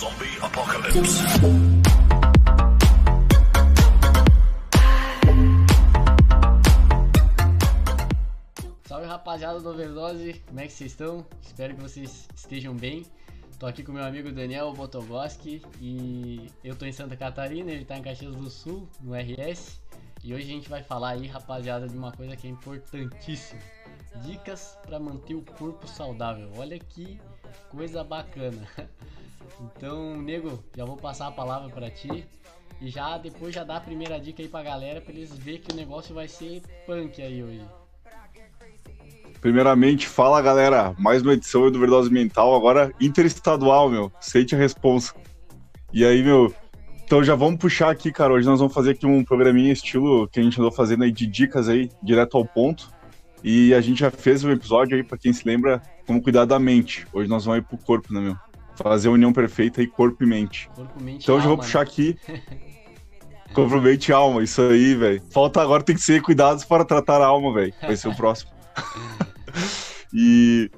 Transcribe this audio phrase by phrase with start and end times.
[0.00, 1.18] Zombie Apocalypse.
[8.86, 11.26] Salve rapaziada do Overdose, como é que vocês estão?
[11.42, 13.04] Espero que vocês estejam bem.
[13.58, 17.98] Tô aqui com meu amigo Daniel Botogoski e eu tô em Santa Catarina, ele tá
[17.98, 19.82] em Caxias do Sul, no RS.
[20.24, 23.60] E hoje a gente vai falar aí, rapaziada, de uma coisa que é importantíssima.
[24.24, 26.50] Dicas para manter o corpo saudável.
[26.56, 27.20] Olha que
[27.68, 28.66] coisa bacana.
[29.60, 32.24] Então, nego, já vou passar a palavra para ti
[32.80, 35.72] e já depois já dá a primeira dica aí pra galera para eles ver que
[35.72, 37.62] o negócio vai ser punk aí hoje.
[39.40, 45.14] Primeiramente, fala galera, mais uma edição do Verdose Mental, agora interestadual, meu, sente a responsa.
[45.92, 46.54] E aí, meu,
[47.04, 50.38] então já vamos puxar aqui, cara, hoje nós vamos fazer aqui um programinha estilo que
[50.38, 52.90] a gente andou fazendo aí de dicas aí, direto ao ponto.
[53.42, 56.58] E a gente já fez um episódio aí, pra quem se lembra, como cuidar da
[56.58, 57.06] mente.
[57.12, 58.49] Hoje nós vamos ir pro corpo, né, meu?
[58.82, 60.68] Fazer a união perfeita aí, corpo e mente.
[60.74, 61.84] Corpo, mente, Então eu já vou alma, puxar né?
[61.84, 62.16] aqui.
[63.52, 65.20] Corpo, mente e alma, isso aí, velho.
[65.32, 67.74] Falta agora tem que ser cuidados para tratar a alma, velho.
[67.82, 68.52] Vai ser o próximo.
[70.14, 70.70] e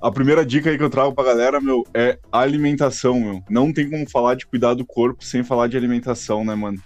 [0.00, 3.42] a primeira dica aí que eu trago pra galera, meu, é alimentação, meu.
[3.50, 6.80] Não tem como falar de cuidar do corpo sem falar de alimentação, né, mano?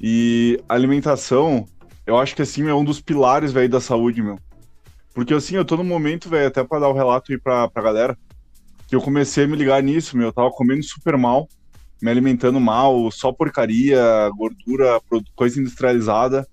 [0.00, 1.64] E alimentação,
[2.04, 4.38] eu acho que assim é um dos pilares, velho, da saúde, meu.
[5.14, 7.82] Porque assim, eu tô no momento, velho, até pra dar o relato aí pra, pra
[7.82, 8.18] galera,
[8.86, 10.28] que eu comecei a me ligar nisso, meu.
[10.28, 11.48] Eu tava comendo super mal,
[12.02, 14.00] me alimentando mal, só porcaria,
[14.36, 15.00] gordura,
[15.34, 16.46] coisa industrializada.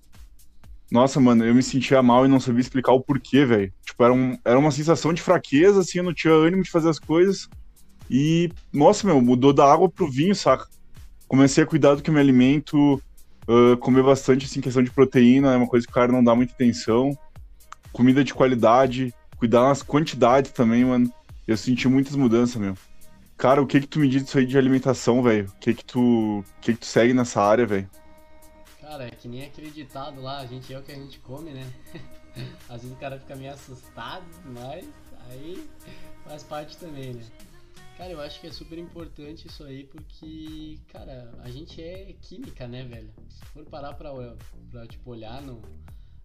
[0.90, 3.72] Nossa, mano, eu me sentia mal e não sabia explicar o porquê, velho.
[3.84, 6.90] Tipo, era, um, era uma sensação de fraqueza, assim, eu não tinha ânimo de fazer
[6.90, 7.48] as coisas.
[8.10, 10.66] E, nossa, meu, mudou da água pro vinho, saca?
[11.26, 13.00] Comecei a cuidar do que eu me alimento,
[13.48, 16.34] ah, comer bastante, assim, questão de proteína, é uma coisa que o cara não dá
[16.34, 17.16] muita atenção.
[17.92, 21.12] Comida de qualidade, cuidar nas quantidades também, mano.
[21.46, 22.76] Eu senti muitas mudanças, meu.
[23.36, 25.48] Cara, o que que tu me diz disso aí de alimentação, velho?
[25.48, 27.90] O que que tu, o que que tu segue nessa área, velho?
[28.80, 31.50] Cara, é que nem aquele ditado lá, a gente é o que a gente come,
[31.50, 31.68] né?
[32.68, 34.86] Às vezes o cara fica meio assustado, mas
[35.28, 35.68] aí
[36.24, 37.24] faz parte também, né?
[37.96, 42.66] Cara, eu acho que é super importante isso aí porque, cara, a gente é química,
[42.66, 43.12] né, velho?
[43.28, 44.10] Se for parar pra,
[44.70, 45.60] pra tipo, olhar no,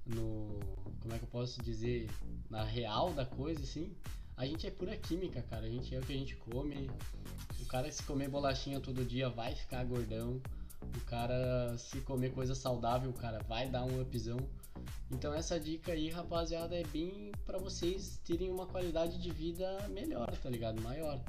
[0.05, 0.59] no.
[1.01, 2.09] Como é que eu posso dizer?
[2.49, 3.91] Na real da coisa, assim,
[4.37, 5.65] a gente é pura química, cara.
[5.65, 6.89] A gente é o que a gente come.
[7.59, 10.39] O cara, se comer bolachinha todo dia, vai ficar gordão.
[10.95, 14.37] O cara, se comer coisa saudável, cara vai dar um upzão.
[15.11, 20.29] Então essa dica aí, rapaziada, é bem pra vocês terem uma qualidade de vida melhor,
[20.37, 20.81] tá ligado?
[20.81, 21.19] Maior.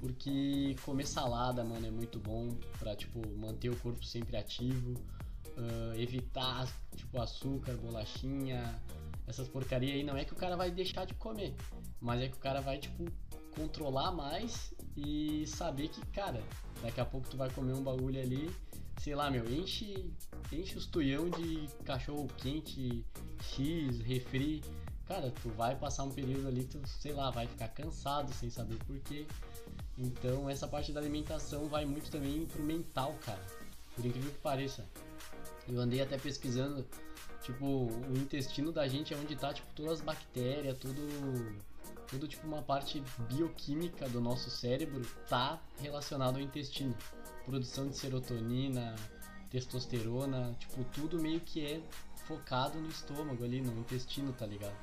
[0.00, 2.48] Porque comer salada, mano, é muito bom
[2.78, 4.94] pra, tipo, manter o corpo sempre ativo.
[5.58, 8.80] ah, evitar, tipo, açúcar, bolachinha,
[9.26, 10.02] essas porcaria aí.
[10.02, 11.54] Não é que o cara vai deixar de comer,
[12.00, 13.04] mas é que o cara vai, tipo,
[13.54, 16.42] controlar mais e saber que, cara,
[16.82, 18.50] daqui a pouco tu vai comer um bagulho ali,
[18.98, 20.10] sei lá, meu, enche,
[20.52, 23.04] enche os tuião de cachorro quente,
[23.42, 24.62] X, refri.
[25.06, 28.48] Cara, tu vai passar um período ali que tu, sei lá, vai ficar cansado sem
[28.48, 29.26] saber por quê.
[29.98, 33.44] Então, essa parte da alimentação vai muito também pro mental, cara.
[33.94, 34.86] Por incrível que pareça.
[35.68, 36.86] Eu andei até pesquisando,
[37.42, 41.00] tipo, o intestino da gente é onde tá, tipo, todas as bactérias, tudo
[42.08, 46.96] tudo tipo uma parte bioquímica do nosso cérebro tá relacionado ao intestino.
[47.44, 48.94] Produção de serotonina,
[49.50, 51.82] testosterona, tipo, tudo meio que é
[52.26, 54.76] focado no estômago ali, no intestino, tá ligado?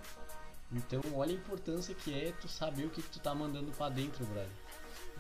[0.71, 3.87] Então, olha a importância que é tu saber o que, que tu tá mandando pra
[3.87, 4.49] dentro, brother.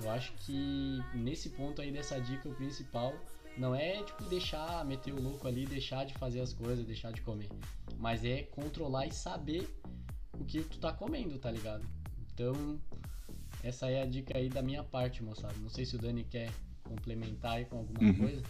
[0.01, 3.13] Eu acho que nesse ponto aí dessa dica, o principal
[3.57, 7.21] não é tipo deixar, meter o louco ali, deixar de fazer as coisas, deixar de
[7.21, 7.49] comer.
[7.97, 9.67] Mas é controlar e saber
[10.39, 11.83] o que tu tá comendo, tá ligado?
[12.33, 12.79] Então,
[13.63, 15.53] essa é a dica aí da minha parte, moçada.
[15.61, 16.49] Não sei se o Dani quer
[16.83, 18.13] complementar aí com alguma Uhum.
[18.13, 18.41] coisa.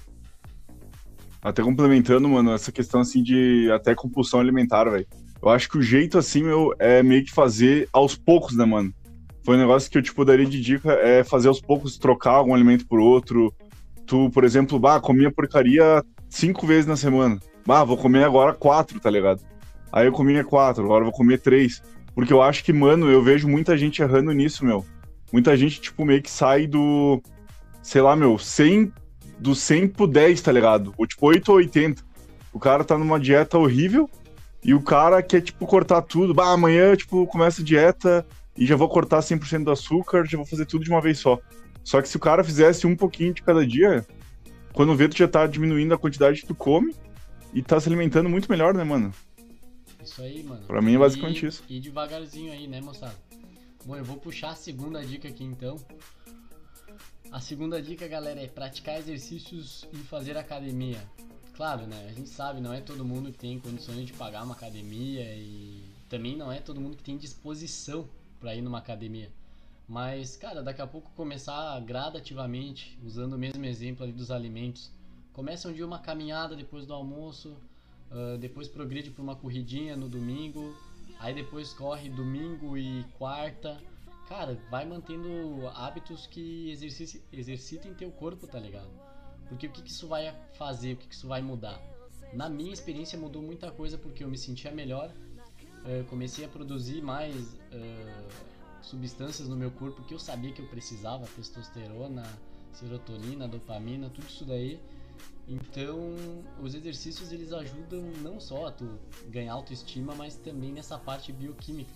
[1.42, 5.08] Até complementando, mano, essa questão assim de até compulsão alimentar, velho.
[5.42, 8.94] Eu acho que o jeito assim, meu, é meio que fazer aos poucos, né, mano?
[9.46, 12.54] Foi um negócio que eu, tipo, daria de dica, é fazer aos poucos, trocar algum
[12.54, 13.54] alimento por outro.
[14.06, 17.40] Tu, por exemplo, bah, comia porcaria cinco vezes na semana.
[17.66, 19.42] Bah, vou comer agora quatro, tá ligado?
[19.92, 21.82] Aí eu comia quatro, agora vou comer três.
[22.14, 24.86] Porque eu acho que, mano, eu vejo muita gente errando nisso, meu.
[25.32, 27.22] Muita gente, tipo, meio que sai do,
[27.82, 28.92] sei lá, meu, 100,
[29.38, 30.94] do 100 pro 10, tá ligado?
[30.98, 32.04] Ou tipo 8 ou 80.
[32.52, 34.10] O cara tá numa dieta horrível
[34.64, 36.34] e o cara quer, tipo, cortar tudo.
[36.34, 38.26] Bah, amanhã, tipo, começa a dieta
[38.58, 41.40] e já vou cortar 100% do açúcar, já vou fazer tudo de uma vez só.
[41.84, 44.06] Só que se o cara fizesse um pouquinho de cada dia,
[44.74, 46.94] quando vê, tu já tá diminuindo a quantidade que tu come
[47.54, 49.12] e tá se alimentando muito melhor, né, mano?
[50.08, 50.66] Isso aí, mano.
[50.66, 51.64] Pra mim é basicamente E- isso.
[51.68, 53.16] E devagarzinho aí, né, moçada?
[53.86, 55.78] Bom, eu vou puxar a segunda dica aqui então.
[57.30, 61.02] A segunda dica, galera, é praticar exercícios e fazer academia.
[61.56, 62.08] Claro, né?
[62.10, 65.84] A gente sabe, não é todo mundo que tem condições de pagar uma academia e
[66.08, 68.08] também não é todo mundo que tem disposição
[68.40, 69.30] para ir numa academia.
[69.90, 74.90] Mas, cara, daqui a pouco começar gradativamente, usando o mesmo exemplo ali dos alimentos.
[75.34, 77.58] Começa um dia uma caminhada depois do almoço,
[78.12, 80.76] uh, depois progride para uma corridinha no domingo,
[81.20, 83.82] aí depois corre domingo e quarta.
[84.28, 86.70] Cara, vai mantendo hábitos que
[87.32, 88.90] exercitem teu corpo, tá ligado?
[89.48, 91.82] Porque o que, que isso vai fazer, o que, que isso vai mudar?
[92.34, 97.02] Na minha experiência mudou muita coisa porque eu me sentia melhor, uh, comecei a produzir
[97.02, 98.28] mais uh,
[98.82, 102.24] substâncias no meu corpo que eu sabia que eu precisava, testosterona,
[102.74, 104.80] serotonina, dopamina, tudo isso daí.
[105.48, 106.16] Então,
[106.62, 109.00] os exercícios eles ajudam não só a tu
[109.30, 111.94] ganhar autoestima, mas também nessa parte bioquímica,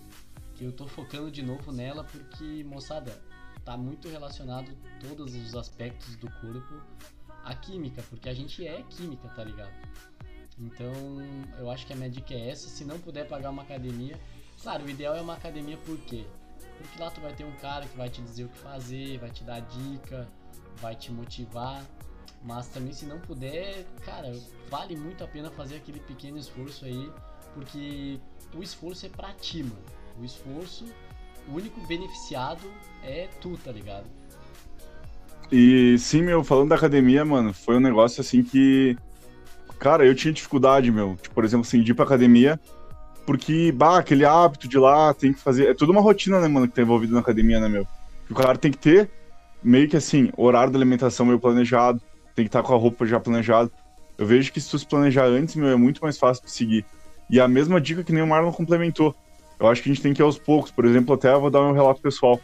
[0.56, 3.22] que eu tô focando de novo nela porque, moçada,
[3.66, 4.72] tá muito relacionado
[5.02, 6.82] todos os aspectos do corpo
[7.44, 9.74] à química, porque a gente é química, tá ligado?
[10.58, 10.94] Então,
[11.58, 14.20] eu acho que a minha dica é essa, se não puder pagar uma academia,
[14.62, 16.26] claro, o ideal é uma academia por quê?
[16.78, 19.30] Porque lá tu vai ter um cara que vai te dizer o que fazer, vai
[19.30, 20.28] te dar dica,
[20.78, 21.84] vai te motivar.
[22.44, 24.32] Mas também se não puder, cara,
[24.70, 27.10] vale muito a pena fazer aquele pequeno esforço aí,
[27.54, 28.20] porque
[28.56, 29.84] o esforço é pra ti, mano.
[30.20, 30.86] O esforço,
[31.48, 32.68] o único beneficiado
[33.04, 34.06] é tu, tá ligado?
[35.52, 38.98] E sim, meu, falando da academia, mano, foi um negócio assim que.
[39.78, 41.18] Cara, eu tinha dificuldade, meu.
[41.22, 42.60] Tipo, por exemplo, assim, de ir pra academia,
[43.26, 45.70] porque, bah, aquele hábito de lá, tem que fazer.
[45.70, 47.86] É tudo uma rotina, né, mano, que tá envolvido na academia, né, meu?
[48.26, 49.10] Que o cara tem que ter
[49.64, 52.02] meio que assim, horário da alimentação meio planejado,
[52.36, 53.72] tem que estar tá com a roupa já planejada.
[54.18, 56.86] Eu vejo que se tu se planejar antes, meu, é muito mais fácil de seguir.
[57.30, 59.16] E a mesma dica que nem o Marlon complementou.
[59.60, 60.72] Eu acho que a gente tem que ir aos poucos.
[60.72, 62.40] Por exemplo, até eu vou dar um relato pessoal.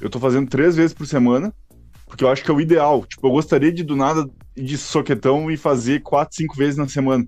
[0.00, 1.52] Eu tô fazendo três vezes por semana,
[2.06, 3.04] porque eu acho que é o ideal.
[3.06, 7.26] Tipo, eu gostaria de do nada de soquetão e fazer quatro, cinco vezes na semana.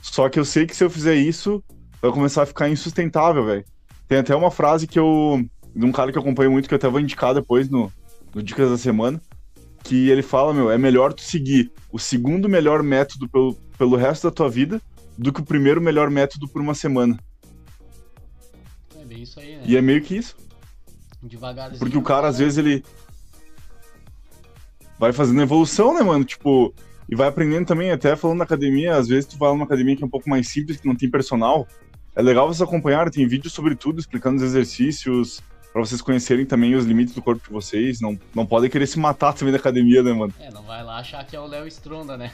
[0.00, 1.62] Só que eu sei que se eu fizer isso,
[2.00, 3.64] vai começar a ficar insustentável, velho.
[4.06, 5.42] Tem até uma frase que eu.
[5.74, 7.90] de um cara que eu acompanho muito, que eu até vou indicar depois no,
[8.34, 9.20] no Dicas da Semana,
[9.84, 14.28] que ele fala, meu, é melhor tu seguir o segundo melhor método pelo, pelo resto
[14.28, 14.80] da tua vida
[15.16, 17.18] do que o primeiro melhor método por uma semana.
[18.98, 19.62] É bem isso aí, né?
[19.66, 20.36] E é meio que isso.
[21.22, 21.78] Devagarzinho.
[21.78, 22.82] Porque o cara, às vezes, ele
[24.98, 26.24] vai fazendo evolução, né, mano?
[26.24, 26.74] Tipo,
[27.08, 30.02] e vai aprendendo também, até falando na academia, às vezes tu vai numa academia que
[30.02, 31.68] é um pouco mais simples, que não tem personal.
[32.16, 35.42] É legal vocês acompanhar, tem vídeos sobre tudo, explicando os exercícios,
[35.74, 38.00] para vocês conhecerem também os limites do corpo de vocês.
[38.00, 40.32] Não, não podem querer se matar também na academia, né, mano?
[40.38, 42.30] É, não vai lá achar que é o Léo Stronda, né?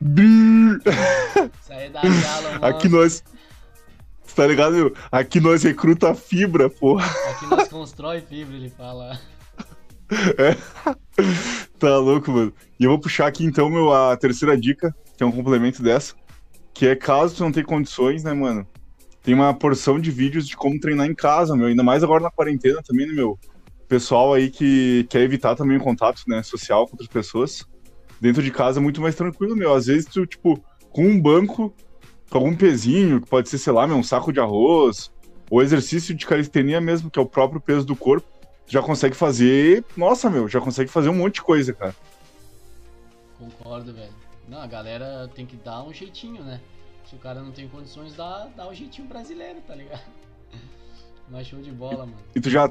[0.00, 2.64] Isso aí da gala, mano.
[2.64, 3.24] Aqui nós.
[4.36, 4.94] Tá ligado, meu?
[5.10, 7.06] Aqui nós recruta fibra, porra.
[7.30, 9.18] Aqui nós constrói fibra, ele fala.
[10.38, 10.56] É.
[11.80, 12.54] Tá louco, mano.
[12.78, 16.14] E eu vou puxar aqui então, meu, a terceira dica, que é um complemento dessa.
[16.72, 18.64] Que é caso tu não tenha condições, né, mano?
[19.26, 21.66] Tem uma porção de vídeos de como treinar em casa, meu.
[21.66, 23.36] Ainda mais agora na quarentena também, né, meu?
[23.88, 27.66] Pessoal aí que quer evitar também o contato, né, social com outras pessoas.
[28.20, 29.74] Dentro de casa é muito mais tranquilo, meu.
[29.74, 31.74] Às vezes tu, tipo, com um banco,
[32.30, 35.10] com algum pezinho, que pode ser, sei lá, meu, um saco de arroz,
[35.50, 38.28] ou exercício de calistenia mesmo, que é o próprio peso do corpo,
[38.64, 39.84] já consegue fazer.
[39.96, 41.96] Nossa, meu, já consegue fazer um monte de coisa, cara.
[43.36, 44.14] Concordo, velho.
[44.48, 46.60] Não, a galera tem que dar um jeitinho, né?
[47.08, 50.04] Se o cara não tem condições, dá, dá o jeitinho brasileiro, tá ligado?
[51.30, 52.18] Mas show de bola, mano.
[52.34, 52.70] E tu já.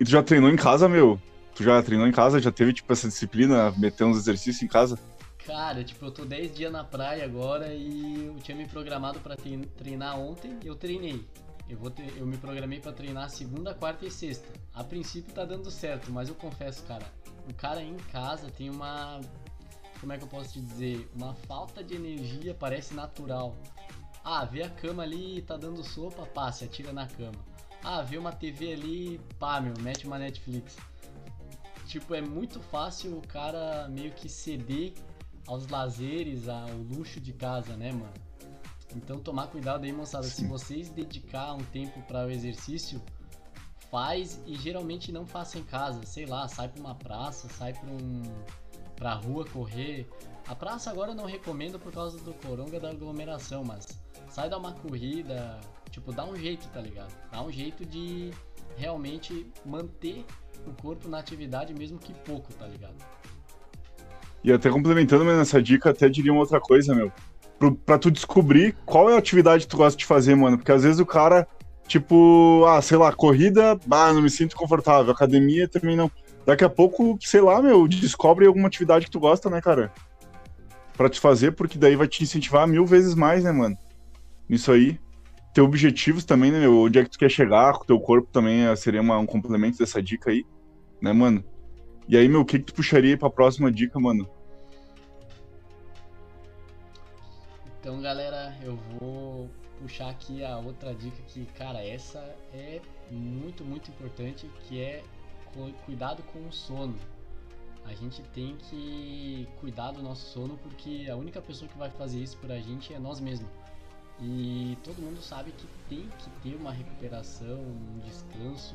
[0.00, 1.20] E tu já treinou em casa, meu?
[1.54, 2.40] Tu já treinou em casa?
[2.40, 4.98] Já teve, tipo, essa disciplina, meter uns exercícios em casa?
[5.44, 9.34] Cara, tipo, eu tô 10 dias na praia agora e eu tinha me programado para
[9.76, 11.24] treinar ontem e eu treinei.
[11.68, 14.48] Eu, vou ter, eu me programei para treinar segunda, quarta e sexta.
[14.72, 17.06] A princípio tá dando certo, mas eu confesso, cara,
[17.48, 19.20] o cara em casa tem uma
[20.00, 21.10] como é que eu posso te dizer?
[21.14, 23.56] Uma falta de energia parece natural.
[24.24, 27.38] Ah, vê a cama ali, tá dando sopa, pá, se atira na cama.
[27.82, 30.76] Ah, vê uma TV ali, pá, meu, mete uma Netflix.
[31.86, 34.92] Tipo, é muito fácil o cara meio que ceder
[35.46, 38.12] aos lazeres, ao luxo de casa, né, mano?
[38.94, 40.24] Então tomar cuidado aí, moçada.
[40.24, 40.42] Sim.
[40.42, 43.00] Se vocês dedicar um tempo para o exercício,
[43.90, 46.04] faz e geralmente não faça em casa.
[46.04, 48.22] Sei lá, sai pra uma praça, sai pra um
[48.98, 50.06] pra rua correr.
[50.46, 53.86] A praça agora eu não recomendo por causa do coronga da aglomeração, mas
[54.28, 55.58] sai dar uma corrida,
[55.90, 57.14] tipo, dá um jeito, tá ligado?
[57.30, 58.30] Dá um jeito de
[58.76, 60.24] realmente manter
[60.66, 62.96] o corpo na atividade, mesmo que pouco, tá ligado?
[64.42, 67.12] E até complementando nessa dica, até diria uma outra coisa, meu.
[67.58, 70.56] Pro, pra tu descobrir qual é a atividade que tu gosta de fazer, mano.
[70.56, 71.46] Porque às vezes o cara,
[71.88, 75.12] tipo, ah, sei lá, corrida, ah, não me sinto confortável.
[75.12, 76.10] Academia também não
[76.48, 79.92] daqui a pouco, sei lá, meu, descobre alguma atividade que tu gosta, né, cara?
[80.96, 83.76] Pra te fazer, porque daí vai te incentivar mil vezes mais, né, mano?
[84.48, 84.98] Isso aí.
[85.52, 86.84] Ter objetivos também, né, meu?
[86.84, 89.26] Onde é que tu quer chegar com o teu corpo também eh, seria uma, um
[89.26, 90.42] complemento dessa dica aí,
[91.02, 91.44] né, mano?
[92.08, 94.26] E aí, meu, o que, que tu puxaria pra próxima dica, mano?
[97.78, 99.50] Então, galera, eu vou
[99.82, 102.20] puxar aqui a outra dica que, cara, essa
[102.54, 105.02] é muito, muito importante, que é
[105.84, 106.98] cuidado com o sono.
[107.84, 112.20] A gente tem que cuidar do nosso sono porque a única pessoa que vai fazer
[112.20, 113.50] isso por a gente é nós mesmos.
[114.20, 118.74] E todo mundo sabe que tem que ter uma recuperação, um descanso,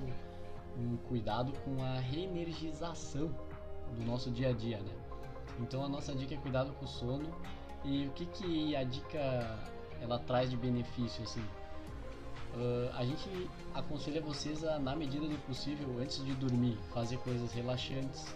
[0.77, 3.29] um cuidado com a reenergização
[3.95, 4.93] do nosso dia a dia, né?
[5.59, 7.29] Então a nossa dica é cuidado com o sono.
[7.83, 9.19] E o que que a dica
[10.01, 11.43] ela traz de benefício assim?
[12.55, 17.51] Uh, a gente aconselha vocês a, na medida do possível, antes de dormir, fazer coisas
[17.51, 18.27] relaxantes,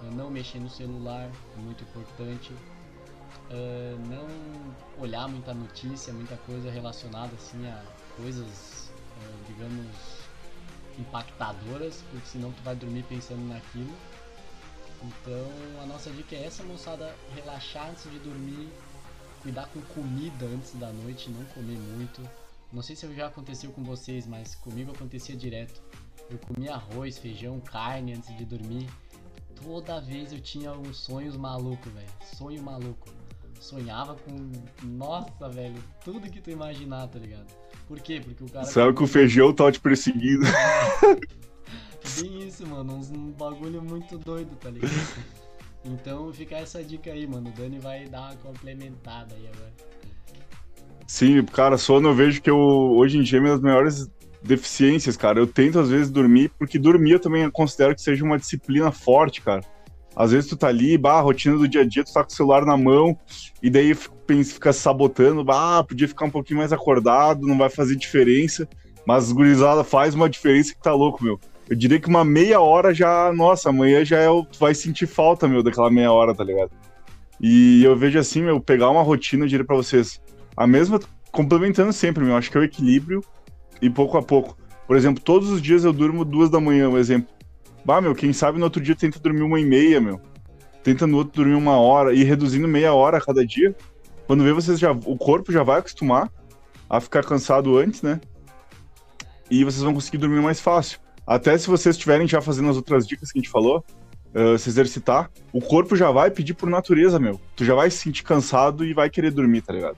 [0.00, 6.70] uh, não mexer no celular, é muito importante, uh, não olhar muita notícia, muita coisa
[6.70, 7.82] relacionada assim a
[8.18, 8.92] coisas,
[9.48, 9.86] digamos,
[10.98, 13.94] impactadoras, porque senão tu vai dormir pensando naquilo.
[15.02, 18.68] Então a nossa dica é essa, moçada, relaxar antes de dormir,
[19.42, 22.22] cuidar com comida antes da noite, não comer muito
[22.74, 25.80] não sei se já aconteceu com vocês, mas comigo acontecia direto.
[26.28, 28.88] Eu comia arroz, feijão, carne antes de dormir.
[29.62, 32.08] Toda vez eu tinha uns sonhos malucos, velho.
[32.36, 33.08] Sonho maluco.
[33.60, 34.50] Sonhava com.
[34.82, 35.80] Nossa, velho.
[36.04, 37.46] Tudo que tu imaginar, tá ligado?
[37.86, 38.20] Por quê?
[38.20, 38.64] Porque o cara.
[38.64, 40.44] Sabe que o feijão tá te perseguindo.
[42.20, 42.94] Bem isso, mano.
[42.94, 44.92] Uns, um bagulho muito doido, tá ligado?
[45.84, 47.50] Então fica essa dica aí, mano.
[47.50, 49.72] O Dani vai dar uma complementada aí agora.
[51.06, 54.08] Sim, cara, sono eu vejo que eu, hoje em dia, minhas maiores
[54.42, 55.38] deficiências, cara.
[55.38, 59.40] Eu tento às vezes dormir, porque dormir eu também considero que seja uma disciplina forte,
[59.40, 59.62] cara.
[60.14, 62.34] Às vezes tu tá ali, bah, rotina do dia a dia, tu tá com o
[62.34, 63.18] celular na mão,
[63.62, 68.68] e daí fica sabotando, bah, podia ficar um pouquinho mais acordado, não vai fazer diferença.
[69.06, 71.38] Mas gurizada faz uma diferença que tá louco, meu.
[71.68, 75.48] Eu diria que uma meia hora já, nossa, amanhã já é, tu vai sentir falta,
[75.48, 76.70] meu, daquela meia hora, tá ligado?
[77.40, 80.20] E eu vejo assim, meu, pegar uma rotina, eu diria pra vocês,
[80.56, 81.00] a mesma,
[81.32, 83.22] complementando sempre, meu, acho que é o equilíbrio
[83.82, 84.56] e pouco a pouco.
[84.86, 87.32] Por exemplo, todos os dias eu durmo duas da manhã, um exemplo.
[87.84, 90.20] Bah, meu, quem sabe no outro dia tenta dormir uma e meia, meu.
[90.82, 93.74] Tenta no outro dormir uma hora e reduzindo meia hora a cada dia.
[94.26, 96.30] Quando vê, vocês já, o corpo já vai acostumar
[96.88, 98.20] a ficar cansado antes, né?
[99.50, 100.98] E vocês vão conseguir dormir mais fácil.
[101.26, 103.84] Até se vocês estiverem já fazendo as outras dicas que a gente falou,
[104.34, 107.40] uh, se exercitar, o corpo já vai pedir por natureza, meu.
[107.56, 109.96] Tu já vai se sentir cansado e vai querer dormir, tá ligado?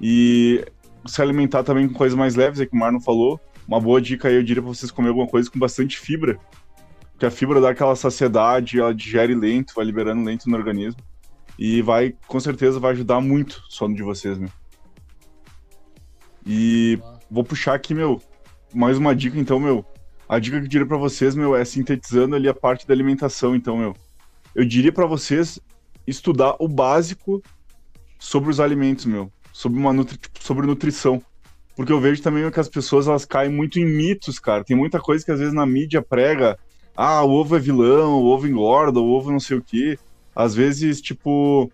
[0.00, 0.64] E
[1.06, 3.40] se alimentar também com coisas mais leves, é que o Marlon falou.
[3.68, 6.38] Uma boa dica aí, eu diria pra vocês comer alguma coisa com bastante fibra.
[7.12, 11.00] Porque a fibra dá aquela saciedade, ela digere lento, vai liberando lento no organismo.
[11.58, 14.48] E vai, com certeza, vai ajudar muito o sono de vocês, meu.
[16.46, 16.98] E
[17.30, 18.20] vou puxar aqui, meu,
[18.74, 19.84] mais uma dica, então, meu.
[20.26, 23.54] A dica que eu diria pra vocês, meu, é sintetizando ali a parte da alimentação,
[23.54, 23.94] então, meu.
[24.54, 25.60] Eu diria para vocês
[26.06, 27.42] estudar o básico
[28.18, 31.22] sobre os alimentos, meu sobre uma nutri sobre nutrição.
[31.76, 34.64] Porque eu vejo também que as pessoas elas caem muito em mitos, cara.
[34.64, 36.58] Tem muita coisa que às vezes na mídia prega,
[36.96, 39.98] ah, o ovo é vilão, o ovo engorda, o ovo não sei o quê.
[40.34, 41.70] Às vezes, tipo,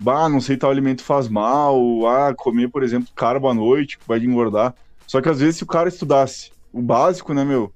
[0.00, 4.18] bah, não sei, tal alimento faz mal, ah, comer, por exemplo, carbo à noite, vai
[4.18, 4.74] engordar.
[5.06, 7.72] Só que às vezes se o cara estudasse o básico, né, meu,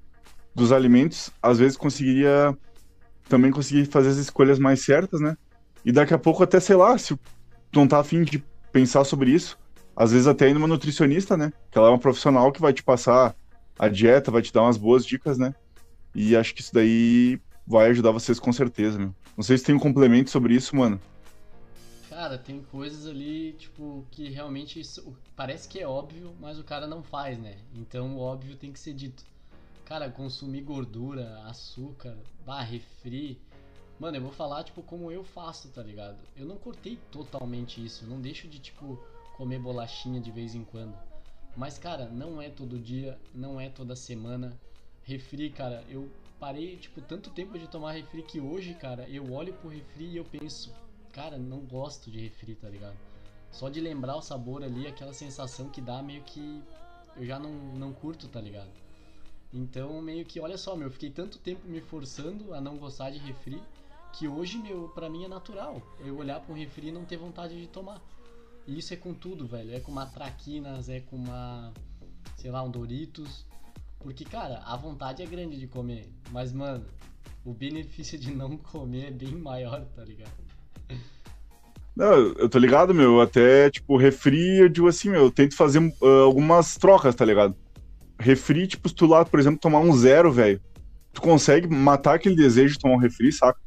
[0.53, 2.57] dos alimentos, às vezes conseguiria
[3.29, 5.37] também conseguir fazer as escolhas mais certas, né?
[5.85, 7.17] E daqui a pouco até, sei lá, se
[7.73, 9.57] não tá afim de pensar sobre isso.
[9.95, 11.51] Às vezes até indo uma nutricionista, né?
[11.69, 13.35] Que ela é uma profissional que vai te passar
[13.77, 15.53] a dieta, vai te dar umas boas dicas, né?
[16.13, 19.13] E acho que isso daí vai ajudar vocês com certeza, meu.
[19.35, 20.99] Não sei se tem um complemento sobre isso, mano.
[22.09, 24.81] Cara, tem coisas ali, tipo, que realmente
[25.35, 27.55] parece que é óbvio, mas o cara não faz, né?
[27.73, 29.23] Então o óbvio tem que ser dito.
[29.85, 33.41] Cara, consumir gordura, açúcar, bah, refri,
[34.01, 36.17] Mano, eu vou falar, tipo, como eu faço, tá ligado?
[36.35, 38.03] Eu não cortei totalmente isso.
[38.07, 38.99] Não deixo de, tipo,
[39.37, 40.97] comer bolachinha de vez em quando.
[41.55, 44.59] Mas, cara, não é todo dia, não é toda semana.
[45.03, 49.53] Refri, cara, eu parei, tipo, tanto tempo de tomar refri que hoje, cara, eu olho
[49.53, 50.73] pro refri e eu penso,
[51.13, 52.97] cara, não gosto de refri, tá ligado?
[53.51, 56.59] Só de lembrar o sabor ali, aquela sensação que dá, meio que
[57.15, 58.71] eu já não, não curto, tá ligado?
[59.53, 63.11] Então, meio que, olha só, meu, eu fiquei tanto tempo me forçando a não gostar
[63.11, 63.61] de refri
[64.13, 65.81] que hoje, meu, pra mim é natural.
[66.03, 68.01] Eu olhar pra um refri e não ter vontade de tomar.
[68.67, 69.73] E isso é com tudo, velho.
[69.73, 71.73] É com uma traquinas, é com uma,
[72.37, 73.45] sei lá, um Doritos.
[73.99, 76.07] Porque, cara, a vontade é grande de comer.
[76.31, 76.85] Mas, mano,
[77.45, 80.31] o benefício de não comer é bem maior, tá ligado?
[81.95, 83.21] Não, eu tô ligado, meu.
[83.21, 87.55] Até, tipo, refri, eu digo assim, meu, eu tento fazer uh, algumas trocas, tá ligado?
[88.19, 90.61] Refri, tipo, se tu lá, por exemplo, tomar um zero, velho,
[91.13, 93.59] tu consegue matar aquele desejo de tomar um refri, saca?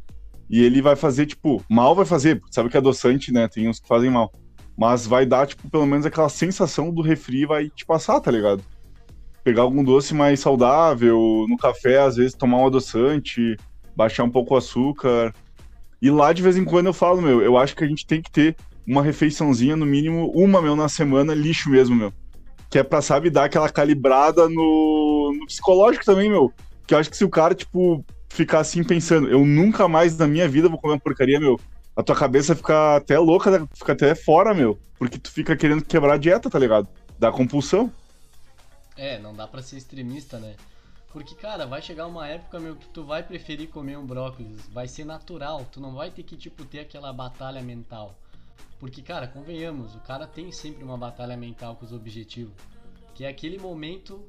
[0.48, 3.48] E ele vai fazer, tipo, mal vai fazer, sabe que é adoçante, né?
[3.48, 4.30] Tem uns que fazem mal.
[4.76, 8.62] Mas vai dar, tipo, pelo menos aquela sensação do refri vai te passar, tá ligado?
[9.42, 13.56] Pegar algum doce mais saudável, no café, às vezes tomar um adoçante,
[13.96, 15.34] baixar um pouco o açúcar.
[16.00, 18.20] E lá de vez em quando eu falo, meu, eu acho que a gente tem
[18.20, 22.12] que ter uma refeiçãozinha, no mínimo, uma, meu, na semana, lixo mesmo, meu.
[22.68, 26.52] Que é pra, sabe, dar aquela calibrada no, no psicológico também, meu.
[26.86, 30.26] Que eu acho que se o cara, tipo, ficar assim pensando, eu nunca mais na
[30.26, 31.58] minha vida vou comer uma porcaria, meu,
[31.94, 33.66] a tua cabeça fica até louca, né?
[33.72, 34.76] fica até fora, meu.
[34.98, 36.88] Porque tu fica querendo quebrar a dieta, tá ligado?
[37.16, 37.92] Dá compulsão.
[38.96, 40.56] É, não dá pra ser extremista, né?
[41.12, 44.66] Porque, cara, vai chegar uma época, meu, que tu vai preferir comer um brócolis.
[44.72, 45.64] Vai ser natural.
[45.70, 48.18] Tu não vai ter que, tipo, ter aquela batalha mental.
[48.80, 52.54] Porque, cara, convenhamos, o cara tem sempre uma batalha mental com os objetivos.
[53.14, 54.28] Que é aquele momento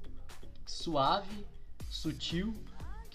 [0.63, 1.45] suave,
[1.89, 2.53] sutil,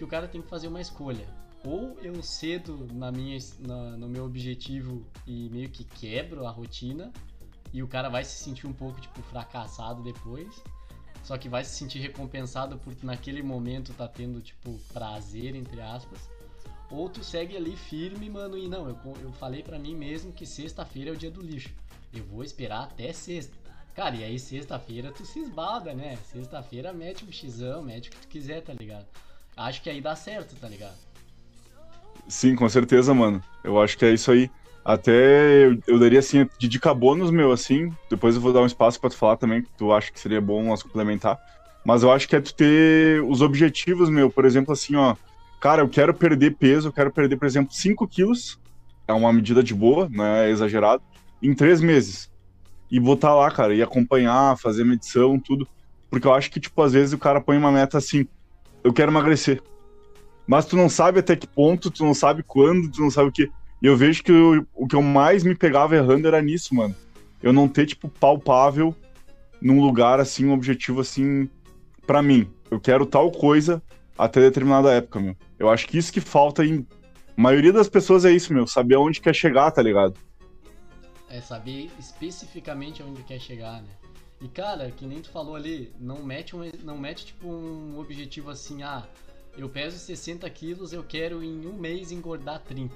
[0.00, 1.28] que o cara tem que fazer uma escolha.
[1.62, 7.12] Ou eu cedo na minha, na, no meu objetivo e meio que quebro a rotina,
[7.71, 10.62] e o cara vai se sentir um pouco, tipo, fracassado depois
[11.23, 16.19] só que vai se sentir recompensado por naquele momento tá tendo, tipo, prazer, entre aspas.
[16.90, 20.47] Ou tu segue ali firme, mano, e não, eu, eu falei para mim mesmo que
[20.47, 21.71] sexta-feira é o dia do lixo.
[22.12, 23.54] Eu vou esperar até sexta.
[23.95, 26.16] Cara, e aí sexta-feira tu se esbalda, né?
[26.25, 29.07] Sexta-feira mete o xizão, mete o que tu quiser, tá ligado?
[29.61, 30.97] Acho que aí dá certo, tá ligado?
[32.26, 33.43] Sim, com certeza, mano.
[33.62, 34.50] Eu acho que é isso aí.
[34.83, 37.93] Até eu, eu, daria assim, de dica bônus meu, assim.
[38.09, 40.40] Depois eu vou dar um espaço para tu falar também, que tu acha que seria
[40.40, 41.38] bom nós complementar.
[41.85, 44.31] Mas eu acho que é tu ter os objetivos, meu.
[44.31, 45.14] Por exemplo, assim, ó.
[45.61, 48.59] Cara, eu quero perder peso, eu quero perder, por exemplo, 5 quilos.
[49.07, 51.03] É uma medida de boa, não é exagerado.
[51.42, 52.31] Em três meses.
[52.90, 55.68] E botar lá, cara, e acompanhar, fazer medição, tudo.
[56.09, 58.27] Porque eu acho que, tipo, às vezes o cara põe uma meta assim:
[58.83, 59.62] eu quero emagrecer.
[60.47, 63.33] Mas tu não sabe até que ponto, tu não sabe quando, tu não sabe o
[63.33, 63.51] que.
[63.83, 66.95] E eu vejo que eu, o que eu mais me pegava errando era nisso, mano.
[67.43, 68.95] Eu não ter, tipo, palpável
[69.61, 71.49] num lugar, assim, um objetivo, assim,
[72.07, 72.49] para mim.
[72.71, 73.83] Eu quero tal coisa
[74.19, 75.37] até determinada época, meu.
[75.59, 76.87] Eu acho que isso que falta em.
[77.37, 78.66] A maioria das pessoas é isso, meu.
[78.66, 80.14] Saber aonde quer chegar, tá ligado?
[81.29, 83.88] É saber especificamente aonde quer chegar, né?
[84.40, 88.50] E cara, que nem tu falou ali, não mete, um, não mete tipo um objetivo
[88.50, 89.07] assim, ah,
[89.57, 92.94] eu peso 60 quilos, eu quero em um mês engordar 30.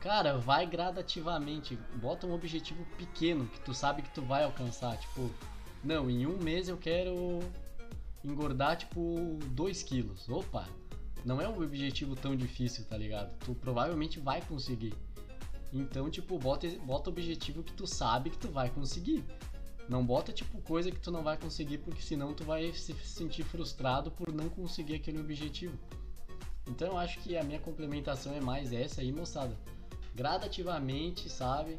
[0.00, 1.78] Cara, vai gradativamente.
[1.96, 4.96] Bota um objetivo pequeno que tu sabe que tu vai alcançar.
[4.98, 5.30] Tipo,
[5.82, 7.40] não, em um mês eu quero
[8.24, 10.28] engordar, tipo, 2 quilos.
[10.28, 10.68] Opa!
[11.24, 13.36] Não é um objetivo tão difícil, tá ligado?
[13.38, 14.94] Tu provavelmente vai conseguir.
[15.72, 19.24] Então, tipo, bota, bota objetivo que tu sabe que tu vai conseguir.
[19.88, 23.44] Não bota, tipo, coisa que tu não vai conseguir, porque senão tu vai se sentir
[23.44, 25.78] frustrado por não conseguir aquele objetivo.
[26.66, 29.56] Então eu acho que a minha complementação é mais essa aí, moçada
[30.16, 31.76] gradativamente, sabe?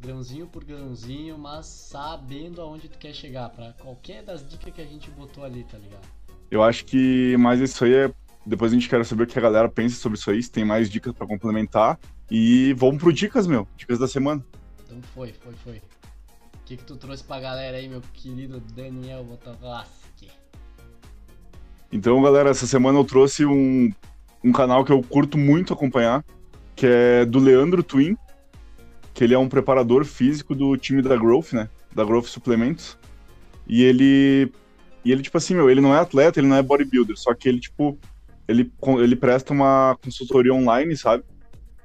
[0.00, 4.84] Grãozinho por grãozinho, mas sabendo aonde tu quer chegar, para qualquer das dicas que a
[4.84, 6.06] gente botou ali, tá ligado?
[6.50, 8.14] Eu acho que mais isso aí é.
[8.44, 10.64] Depois a gente quer saber o que a galera pensa sobre isso aí, se tem
[10.64, 11.98] mais dicas para complementar.
[12.30, 13.66] E vamos pro dicas, meu.
[13.76, 14.44] Dicas da semana.
[14.84, 15.82] Então foi, foi, foi.
[16.68, 20.28] Que, que tu trouxe pra galera aí, meu querido Daniel Botovaski?
[21.90, 23.90] Então, galera, essa semana eu trouxe um,
[24.44, 26.22] um canal que eu curto muito acompanhar,
[26.76, 28.18] que é do Leandro Twin,
[29.14, 31.70] que ele é um preparador físico do time da Growth, né?
[31.94, 32.98] Da Growth Suplementos.
[33.66, 34.52] E ele.
[35.02, 37.48] E ele, tipo assim, meu, ele não é atleta, ele não é bodybuilder, só que
[37.48, 37.98] ele, tipo,
[38.46, 41.24] ele, ele presta uma consultoria online, sabe?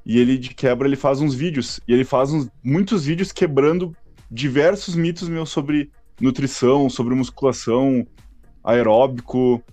[0.06, 1.80] E ele, de quebra, ele faz uns vídeos.
[1.88, 3.96] E ele faz uns, muitos vídeos quebrando
[4.34, 8.06] diversos mitos, meu, sobre nutrição, sobre musculação,
[8.64, 9.64] aeróbico,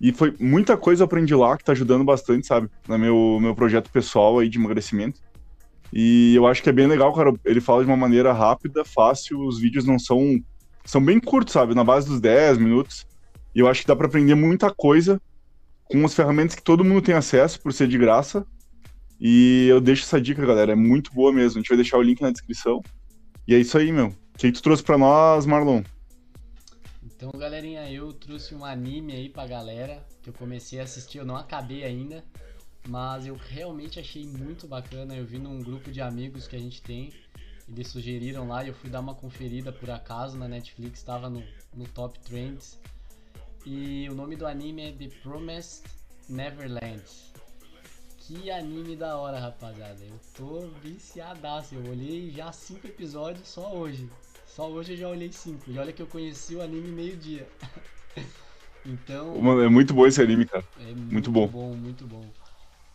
[0.00, 2.70] e foi muita coisa eu aprendi lá que tá ajudando bastante, sabe?
[2.88, 5.20] No meu, meu projeto pessoal aí de emagrecimento.
[5.92, 7.32] E eu acho que é bem legal, cara.
[7.44, 9.40] Ele fala de uma maneira rápida, fácil.
[9.40, 10.40] Os vídeos não são.
[10.86, 11.74] São bem curtos, sabe?
[11.74, 13.06] Na base dos 10 minutos.
[13.54, 15.20] E eu acho que dá para aprender muita coisa
[15.84, 18.46] com as ferramentas que todo mundo tem acesso por ser de graça.
[19.20, 20.72] E eu deixo essa dica, galera.
[20.72, 21.58] É muito boa mesmo.
[21.58, 22.80] A gente vai deixar o link na descrição.
[23.46, 24.08] E é isso aí, meu.
[24.08, 25.82] O que, tu trouxe para nós, Marlon?
[27.02, 31.24] Então, galerinha, eu trouxe um anime aí pra galera que eu comecei a assistir, eu
[31.24, 32.24] não acabei ainda,
[32.88, 35.14] mas eu realmente achei muito bacana.
[35.14, 37.12] Eu vi num grupo de amigos que a gente tem,
[37.68, 41.42] eles sugeriram lá e eu fui dar uma conferida por acaso na Netflix, estava no,
[41.74, 42.78] no Top Trends.
[43.64, 45.84] E o nome do anime é The Promised
[46.28, 47.02] Neverland.
[48.30, 49.98] Que anime da hora, rapaziada.
[50.04, 51.74] Eu tô viciadaço.
[51.74, 54.08] Eu olhei já cinco episódios só hoje.
[54.46, 55.68] Só hoje eu já olhei cinco.
[55.68, 57.48] E olha que eu conheci o anime meio-dia.
[58.86, 59.36] então.
[59.42, 60.64] Mano, é muito bom esse anime, cara.
[60.78, 61.48] É muito, muito bom.
[61.48, 62.24] bom, muito bom.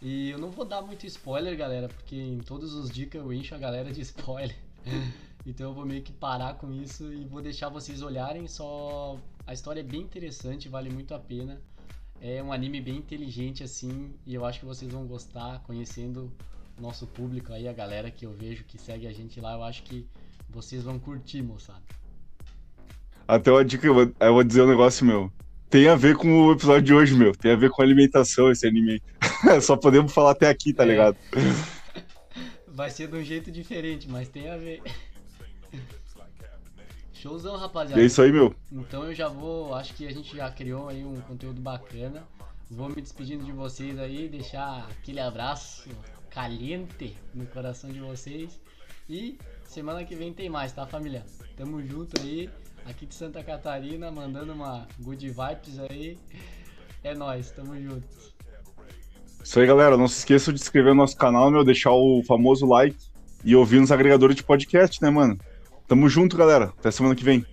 [0.02, 3.54] E eu não vou dar muito spoiler, galera, porque em todos os dicas eu encho
[3.56, 4.56] a galera de spoiler.
[5.45, 8.48] então eu vou meio que parar com isso e vou deixar vocês olharem.
[8.48, 11.62] Só a história é bem interessante, vale muito a pena.
[12.21, 16.32] É um anime bem inteligente assim, e eu acho que vocês vão gostar conhecendo
[16.78, 19.54] o nosso público aí, a galera que eu vejo que segue a gente lá.
[19.54, 20.06] Eu acho que
[20.49, 21.84] vocês vão curtir, moçada.
[23.28, 25.32] Até uma dica, eu vou, eu vou dizer um negócio meu.
[25.69, 27.34] Tem a ver com o episódio de hoje, meu.
[27.34, 29.01] Tem a ver com alimentação esse anime.
[29.62, 30.88] Só podemos falar até aqui, tá é.
[30.88, 31.17] ligado?
[32.67, 34.82] Vai ser de um jeito diferente, mas tem a ver.
[37.25, 37.99] Showzão, rapaziada.
[37.99, 38.53] É isso aí, meu.
[38.71, 39.73] Então eu já vou.
[39.73, 42.23] Acho que a gente já criou aí um conteúdo bacana.
[42.69, 45.89] Vou me despedindo de vocês aí, deixar aquele abraço
[46.29, 48.59] caliente no coração de vocês.
[49.09, 51.25] E semana que vem tem mais, tá, família?
[51.57, 52.47] Tamo junto aí,
[52.85, 56.19] aqui de Santa Catarina, mandando uma good vibes aí.
[57.03, 58.07] É nóis, tamo junto.
[59.43, 59.97] Isso aí, galera.
[59.97, 62.97] Não se esqueçam de se inscrever no nosso canal, meu, deixar o famoso like
[63.43, 65.39] e ouvir nos agregadores de podcast, né, mano?
[65.88, 66.74] Tamo junto, galera.
[66.80, 67.45] Até semana que vem.